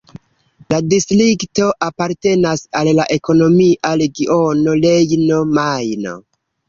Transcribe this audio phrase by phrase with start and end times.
[0.73, 6.17] La distrikto apartenas al la ekonomia regiono Rejno-Majno.